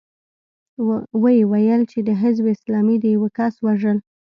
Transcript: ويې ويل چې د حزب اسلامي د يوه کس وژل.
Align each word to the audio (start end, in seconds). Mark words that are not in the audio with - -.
ويې 1.21 1.43
ويل 1.51 1.81
چې 1.91 1.99
د 2.07 2.09
حزب 2.21 2.45
اسلامي 2.55 2.95
د 2.99 3.05
يوه 3.15 3.29
کس 3.37 3.53
وژل. 3.65 3.97